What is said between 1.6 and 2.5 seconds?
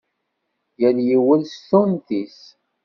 tunt-is.